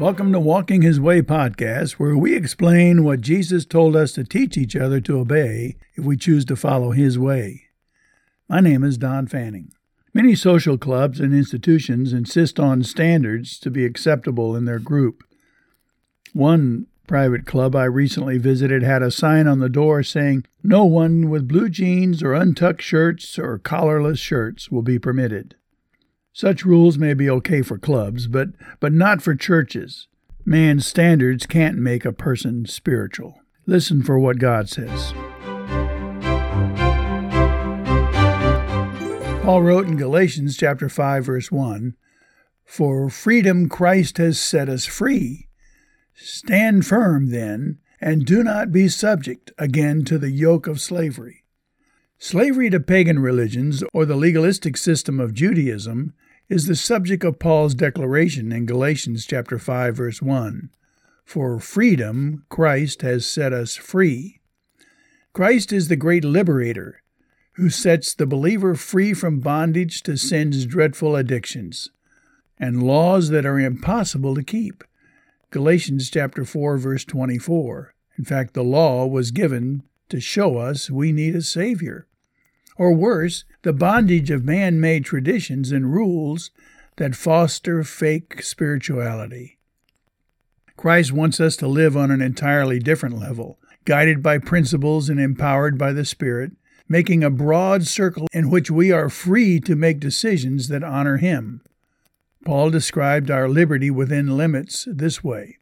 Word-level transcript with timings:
Welcome 0.00 0.32
to 0.32 0.40
Walking 0.40 0.80
His 0.80 0.98
Way 0.98 1.20
podcast, 1.20 1.98
where 1.98 2.16
we 2.16 2.34
explain 2.34 3.04
what 3.04 3.20
Jesus 3.20 3.66
told 3.66 3.94
us 3.94 4.12
to 4.12 4.24
teach 4.24 4.56
each 4.56 4.74
other 4.74 4.98
to 5.02 5.18
obey 5.18 5.76
if 5.94 6.06
we 6.06 6.16
choose 6.16 6.46
to 6.46 6.56
follow 6.56 6.92
His 6.92 7.18
way. 7.18 7.64
My 8.48 8.60
name 8.60 8.82
is 8.82 8.96
Don 8.96 9.26
Fanning. 9.26 9.72
Many 10.14 10.34
social 10.34 10.78
clubs 10.78 11.20
and 11.20 11.34
institutions 11.34 12.14
insist 12.14 12.58
on 12.58 12.82
standards 12.82 13.58
to 13.58 13.70
be 13.70 13.84
acceptable 13.84 14.56
in 14.56 14.64
their 14.64 14.78
group. 14.78 15.22
One 16.32 16.86
private 17.06 17.44
club 17.44 17.76
I 17.76 17.84
recently 17.84 18.38
visited 18.38 18.82
had 18.82 19.02
a 19.02 19.10
sign 19.10 19.46
on 19.46 19.58
the 19.58 19.68
door 19.68 20.02
saying, 20.02 20.46
No 20.62 20.86
one 20.86 21.28
with 21.28 21.46
blue 21.46 21.68
jeans 21.68 22.22
or 22.22 22.32
untucked 22.32 22.80
shirts 22.80 23.38
or 23.38 23.58
collarless 23.58 24.18
shirts 24.18 24.70
will 24.70 24.80
be 24.80 24.98
permitted. 24.98 25.56
Such 26.32 26.64
rules 26.64 26.96
may 26.96 27.14
be 27.14 27.28
okay 27.28 27.60
for 27.60 27.76
clubs, 27.76 28.26
but, 28.26 28.50
but 28.78 28.92
not 28.92 29.20
for 29.20 29.34
churches. 29.34 30.06
Man's 30.44 30.86
standards 30.86 31.44
can't 31.44 31.76
make 31.76 32.04
a 32.04 32.12
person 32.12 32.66
spiritual. 32.66 33.40
Listen 33.66 34.02
for 34.02 34.18
what 34.18 34.38
God 34.38 34.68
says. 34.68 35.12
Paul 39.42 39.62
wrote 39.62 39.86
in 39.88 39.96
Galatians 39.96 40.56
chapter 40.56 40.88
5 40.88 41.24
verse 41.24 41.50
1, 41.50 41.94
"For 42.64 43.10
freedom 43.10 43.68
Christ 43.68 44.18
has 44.18 44.38
set 44.38 44.68
us 44.68 44.86
free. 44.86 45.48
Stand 46.14 46.86
firm 46.86 47.30
then, 47.30 47.78
and 48.00 48.24
do 48.24 48.44
not 48.44 48.70
be 48.70 48.88
subject 48.88 49.50
again 49.58 50.04
to 50.04 50.18
the 50.18 50.30
yoke 50.30 50.66
of 50.66 50.80
slavery." 50.80 51.44
Slavery 52.18 52.70
to 52.70 52.80
pagan 52.80 53.18
religions 53.18 53.82
or 53.92 54.04
the 54.04 54.14
legalistic 54.14 54.76
system 54.76 55.18
of 55.18 55.34
Judaism 55.34 56.12
is 56.50 56.66
the 56.66 56.74
subject 56.74 57.22
of 57.22 57.38
Paul's 57.38 57.76
declaration 57.76 58.50
in 58.50 58.66
Galatians 58.66 59.24
chapter 59.24 59.56
5 59.56 59.96
verse 59.96 60.20
1. 60.20 60.70
For 61.24 61.60
freedom 61.60 62.44
Christ 62.48 63.02
has 63.02 63.24
set 63.24 63.52
us 63.52 63.76
free. 63.76 64.40
Christ 65.32 65.72
is 65.72 65.86
the 65.86 65.94
great 65.94 66.24
liberator 66.24 67.02
who 67.52 67.70
sets 67.70 68.12
the 68.12 68.26
believer 68.26 68.74
free 68.74 69.14
from 69.14 69.38
bondage 69.38 70.02
to 70.02 70.16
sin's 70.16 70.66
dreadful 70.66 71.14
addictions 71.14 71.90
and 72.58 72.82
laws 72.82 73.28
that 73.28 73.46
are 73.46 73.60
impossible 73.60 74.34
to 74.34 74.42
keep. 74.42 74.82
Galatians 75.52 76.10
chapter 76.10 76.44
4 76.44 76.78
verse 76.78 77.04
24. 77.04 77.94
In 78.18 78.24
fact, 78.24 78.54
the 78.54 78.64
law 78.64 79.06
was 79.06 79.30
given 79.30 79.84
to 80.08 80.18
show 80.18 80.58
us 80.58 80.90
we 80.90 81.12
need 81.12 81.36
a 81.36 81.42
savior 81.42 82.08
or 82.76 82.92
worse, 82.92 83.44
the 83.62 83.72
bondage 83.72 84.30
of 84.30 84.44
man 84.44 84.80
made 84.80 85.04
traditions 85.04 85.70
and 85.72 85.92
rules 85.92 86.50
that 86.96 87.14
foster 87.14 87.84
fake 87.84 88.42
spirituality. 88.42 89.58
Christ 90.76 91.12
wants 91.12 91.40
us 91.40 91.56
to 91.56 91.68
live 91.68 91.96
on 91.96 92.10
an 92.10 92.22
entirely 92.22 92.78
different 92.78 93.18
level, 93.18 93.58
guided 93.84 94.22
by 94.22 94.38
principles 94.38 95.08
and 95.08 95.20
empowered 95.20 95.76
by 95.76 95.92
the 95.92 96.04
Spirit, 96.04 96.52
making 96.88 97.22
a 97.22 97.30
broad 97.30 97.86
circle 97.86 98.26
in 98.32 98.50
which 98.50 98.70
we 98.70 98.90
are 98.90 99.08
free 99.08 99.60
to 99.60 99.76
make 99.76 100.00
decisions 100.00 100.68
that 100.68 100.82
honor 100.82 101.18
Him. 101.18 101.62
Paul 102.44 102.70
described 102.70 103.30
our 103.30 103.48
liberty 103.48 103.90
within 103.90 104.36
limits 104.36 104.88
this 104.90 105.22
way 105.22 105.58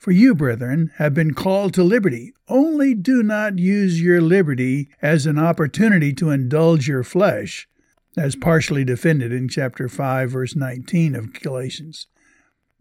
for 0.00 0.12
you, 0.12 0.34
brethren, 0.34 0.90
have 0.96 1.12
been 1.12 1.34
called 1.34 1.74
to 1.74 1.84
liberty. 1.84 2.32
Only 2.48 2.94
do 2.94 3.22
not 3.22 3.58
use 3.58 4.00
your 4.00 4.22
liberty 4.22 4.88
as 5.02 5.26
an 5.26 5.38
opportunity 5.38 6.14
to 6.14 6.30
indulge 6.30 6.88
your 6.88 7.04
flesh, 7.04 7.68
as 8.16 8.34
partially 8.34 8.82
defended 8.82 9.30
in 9.30 9.46
chapter 9.46 9.90
5, 9.90 10.30
verse 10.30 10.56
19 10.56 11.14
of 11.14 11.34
Galatians, 11.34 12.06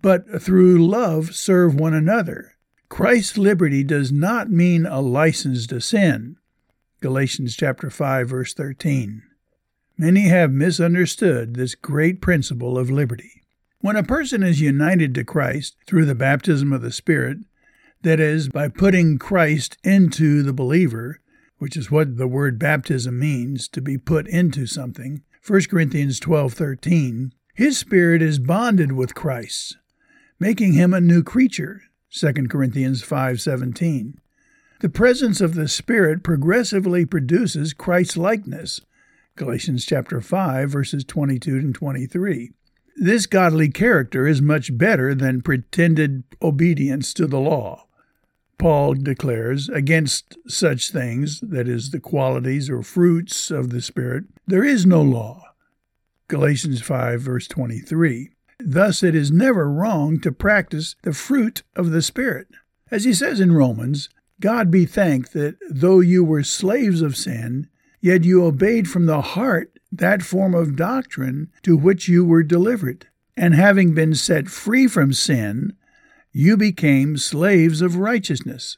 but 0.02 0.42
through 0.42 0.88
love 0.88 1.36
serve 1.36 1.76
one 1.76 1.94
another. 1.94 2.54
Christ's 2.88 3.38
liberty 3.38 3.84
does 3.84 4.14
not 4.14 4.50
mean 4.50 4.86
a 4.86 5.02
license 5.02 5.68
to 5.68 5.82
sin. 5.82 6.38
Galatians 7.02 7.56
chapter 7.56 7.90
5 7.90 8.30
verse 8.30 8.54
13. 8.54 9.24
Many 9.98 10.30
have 10.30 10.52
misunderstood 10.52 11.56
this 11.56 11.76
great 11.76 12.22
principle 12.22 12.78
of 12.78 12.90
liberty. 12.90 13.39
When 13.82 13.96
a 13.96 14.04
person 14.04 14.44
is 14.44 14.60
united 14.60 15.16
to 15.16 15.24
Christ 15.24 15.78
through 15.88 16.04
the 16.04 16.14
baptism 16.14 16.74
of 16.74 16.82
the 16.82 16.92
Spirit, 16.92 17.38
that 18.02 18.20
is, 18.20 18.50
by 18.50 18.68
putting 18.68 19.18
Christ 19.18 19.78
into 19.86 20.44
the 20.44 20.52
believer, 20.52 21.22
which 21.60 21.78
is 21.78 21.90
what 21.90 22.18
the 22.18 22.28
word 22.28 22.60
baptism 22.60 23.18
means, 23.18 23.70
to 23.70 23.80
be 23.80 23.98
put 23.98 24.28
into 24.28 24.66
something, 24.66 25.22
1 25.42 25.70
Corinthians 25.70 26.20
12:13, 26.20 27.32
his 27.54 27.78
spirit 27.78 28.22
is 28.22 28.38
bonded 28.38 28.92
with 28.92 29.16
Christ, 29.16 29.78
making 30.42 30.74
him 30.74 30.94
a 30.94 31.00
new 31.00 31.24
creature, 31.24 31.84
2 32.10 32.50
Corinthians 32.50 33.02
5:17. 33.02 34.20
The 34.82 34.90
presence 34.90 35.40
of 35.40 35.56
the 35.56 35.70
Spirit 35.70 36.22
progressively 36.22 37.06
produces 37.06 37.72
Christ's 37.72 38.18
likeness, 38.18 38.82
Galatians 39.38 39.86
chapter 39.86 40.20
5 40.20 40.70
verses 40.70 41.06
22 41.06 41.56
and 41.56 41.74
23. 41.74 42.52
This 43.02 43.28
godly 43.28 43.70
character 43.70 44.28
is 44.28 44.42
much 44.42 44.78
better 44.78 45.16
than 45.16 45.42
pretended 45.42 46.26
obedience 46.42 47.14
to 47.14 47.28
the 47.28 47.40
law. 47.40 47.88
Paul 48.58 48.96
declares, 48.96 49.70
against 49.70 50.38
such 50.50 50.92
things, 50.92 51.40
that 51.40 51.70
is, 51.70 51.92
the 51.92 52.02
qualities 52.02 52.70
or 52.70 52.84
fruits 52.84 53.52
of 53.52 53.70
the 53.70 53.82
Spirit, 53.82 54.26
there 54.46 54.66
is 54.66 54.86
no 54.86 55.02
law. 55.02 55.42
Galatians 56.28 56.82
5, 56.82 57.22
verse 57.22 57.48
23. 57.48 58.32
Thus, 58.60 59.02
it 59.02 59.16
is 59.16 59.32
never 59.32 59.72
wrong 59.72 60.20
to 60.20 60.34
practice 60.34 60.98
the 61.04 61.14
fruit 61.14 61.64
of 61.78 61.92
the 61.92 62.02
Spirit. 62.02 62.48
As 62.92 63.06
he 63.06 63.14
says 63.14 63.40
in 63.40 63.54
Romans, 63.54 64.10
God 64.42 64.70
be 64.70 64.86
thanked 64.86 65.32
that 65.32 65.56
though 65.70 66.02
you 66.02 66.26
were 66.26 66.44
slaves 66.44 67.02
of 67.02 67.16
sin, 67.16 67.70
yet 68.02 68.26
you 68.26 68.44
obeyed 68.44 68.90
from 68.90 69.06
the 69.06 69.22
heart 69.22 69.79
that 69.92 70.22
form 70.22 70.54
of 70.54 70.76
doctrine 70.76 71.52
to 71.64 71.76
which 71.76 72.08
you 72.08 72.24
were 72.24 72.44
delivered. 72.44 73.08
And 73.36 73.56
having 73.56 73.94
been 73.94 74.16
set 74.16 74.50
free 74.50 74.88
from 74.88 75.14
sin, 75.14 75.74
you 76.32 76.58
became 76.58 77.18
slaves 77.18 77.82
of 77.82 77.96
righteousness. 77.96 78.78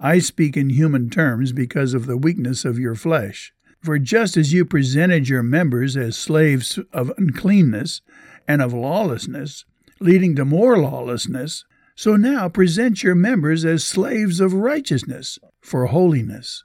I 0.00 0.18
speak 0.18 0.56
in 0.56 0.70
human 0.70 1.10
terms 1.10 1.52
because 1.52 1.94
of 1.94 2.06
the 2.06 2.16
weakness 2.16 2.64
of 2.64 2.78
your 2.78 2.94
flesh. 2.94 3.52
For 3.80 3.98
just 3.98 4.36
as 4.36 4.52
you 4.52 4.64
presented 4.64 5.28
your 5.28 5.42
members 5.42 5.96
as 5.96 6.16
slaves 6.16 6.78
of 6.92 7.12
uncleanness 7.16 8.00
and 8.46 8.60
of 8.60 8.72
lawlessness, 8.72 9.64
leading 10.00 10.34
to 10.36 10.44
more 10.44 10.78
lawlessness, 10.78 11.64
so 11.94 12.16
now 12.16 12.48
present 12.48 13.02
your 13.02 13.14
members 13.14 13.64
as 13.64 13.84
slaves 13.84 14.40
of 14.40 14.52
righteousness 14.52 15.38
for 15.60 15.86
holiness. 15.86 16.64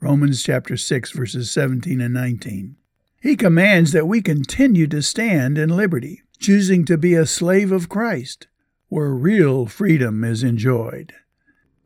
Romans 0.00 0.42
chapter 0.42 0.76
6 0.76 1.12
verses 1.12 1.50
17 1.50 2.00
and 2.00 2.14
19. 2.14 2.77
He 3.20 3.36
commands 3.36 3.92
that 3.92 4.06
we 4.06 4.22
continue 4.22 4.86
to 4.88 5.02
stand 5.02 5.58
in 5.58 5.70
liberty, 5.70 6.22
choosing 6.38 6.84
to 6.84 6.96
be 6.96 7.14
a 7.14 7.26
slave 7.26 7.72
of 7.72 7.88
Christ, 7.88 8.46
where 8.88 9.10
real 9.10 9.66
freedom 9.66 10.22
is 10.22 10.42
enjoyed. 10.42 11.12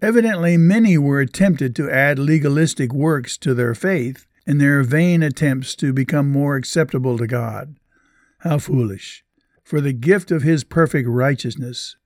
Evidently, 0.02 0.56
many 0.56 0.98
were 0.98 1.24
tempted 1.24 1.74
to 1.76 1.90
add 1.90 2.18
legalistic 2.18 2.92
works 2.92 3.38
to 3.38 3.54
their 3.54 3.74
faith 3.74 4.26
in 4.46 4.58
their 4.58 4.82
vain 4.82 5.22
attempts 5.22 5.74
to 5.76 5.92
become 5.92 6.30
more 6.30 6.56
acceptable 6.56 7.16
to 7.16 7.26
God. 7.26 7.76
How 8.38 8.58
foolish! 8.58 9.24
For 9.62 9.80
the 9.80 9.92
gift 9.92 10.30
of 10.30 10.42
His 10.42 10.64
perfect 10.64 11.08
righteousness 11.08 11.96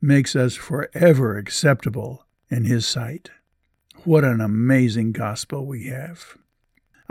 makes 0.00 0.34
us 0.34 0.54
forever 0.54 1.36
acceptable 1.36 2.24
in 2.48 2.64
His 2.64 2.86
sight. 2.86 3.30
What 4.04 4.24
an 4.24 4.40
amazing 4.40 5.12
gospel 5.12 5.66
we 5.66 5.86
have! 5.88 6.38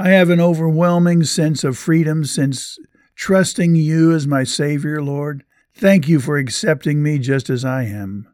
I 0.02 0.12
have 0.12 0.30
an 0.30 0.40
overwhelming 0.40 1.26
sense 1.26 1.66
of 1.66 1.78
freedom 1.78 2.24
since 2.24 2.80
trusting 3.16 3.75
you 3.75 4.13
as 4.13 4.25
my 4.25 4.46
Savior, 4.46 5.01
Lord. 5.04 5.44
Thank 5.74 6.07
you 6.07 6.22
for 6.22 6.38
accepting 6.38 7.04
me 7.04 7.19
just 7.19 7.50
as 7.50 7.66
I 7.66 7.84
am. 7.84 8.25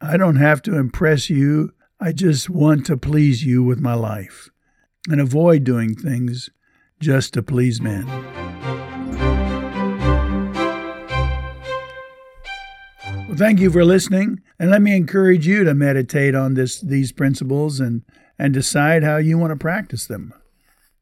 I 0.00 0.16
don't 0.16 0.36
have 0.36 0.62
to 0.62 0.78
impress 0.78 1.28
you. 1.28 1.74
I 2.00 2.12
just 2.12 2.48
want 2.48 2.86
to 2.86 2.96
please 2.96 3.44
you 3.44 3.62
with 3.62 3.80
my 3.80 3.92
life 3.92 4.48
and 5.10 5.20
avoid 5.20 5.62
doing 5.62 5.94
things 5.94 6.48
just 7.00 7.34
to 7.34 7.42
please 7.42 7.82
men. 7.82 8.06
Well, 13.28 13.36
thank 13.36 13.60
you 13.60 13.70
for 13.70 13.84
listening, 13.84 14.40
and 14.58 14.70
let 14.70 14.80
me 14.80 14.96
encourage 14.96 15.46
you 15.46 15.64
to 15.64 15.74
meditate 15.74 16.34
on 16.34 16.54
this, 16.54 16.80
these 16.80 17.12
principles 17.12 17.78
and, 17.78 18.04
and 18.38 18.54
decide 18.54 19.04
how 19.04 19.18
you 19.18 19.36
want 19.36 19.50
to 19.50 19.56
practice 19.56 20.06
them 20.06 20.32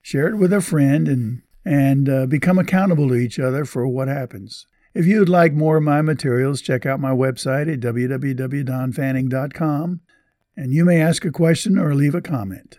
share 0.09 0.29
it 0.29 0.37
with 0.37 0.53
a 0.55 0.63
friend, 0.63 1.07
and, 1.07 1.43
and 1.67 2.09
uh, 2.09 2.25
become 2.25 2.59
accountable 2.59 3.09
to 3.09 3.15
each 3.15 3.39
other 3.39 3.67
for 3.67 3.87
what 3.87 4.09
happens. 4.09 4.67
If 4.95 5.05
you'd 5.05 5.29
like 5.29 5.53
more 5.53 5.77
of 5.77 5.83
my 5.83 6.01
materials, 6.01 6.63
check 6.63 6.87
out 6.87 6.99
my 6.99 7.11
website 7.11 7.71
at 7.71 7.81
www.donfanning.com, 7.81 10.01
and 10.57 10.73
you 10.73 10.87
may 10.87 11.03
ask 11.03 11.27
a 11.27 11.31
question 11.31 11.79
or 11.79 11.95
leave 11.95 12.15
a 12.15 12.23
comment. 12.23 12.79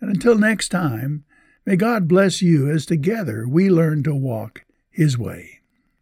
And 0.00 0.10
until 0.10 0.38
next 0.38 0.70
time, 0.70 1.26
may 1.66 1.76
God 1.76 2.08
bless 2.08 2.40
you 2.40 2.70
as 2.70 2.86
together 2.86 3.46
we 3.46 3.68
learn 3.68 4.02
to 4.04 4.14
walk 4.14 4.64
His 4.88 5.18
way. 5.18 5.55